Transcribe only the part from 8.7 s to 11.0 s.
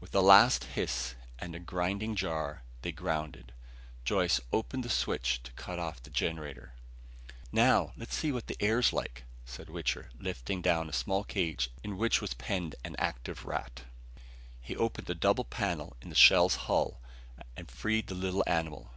like," said Wichter, lifting down a